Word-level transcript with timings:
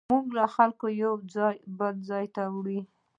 موټر 0.11 0.37
خلک 0.55 0.77
له 0.85 0.91
یوه 1.01 1.19
ځایه 1.35 1.61
بل 1.77 1.95
ته 2.35 2.43
وړي. 2.55 2.79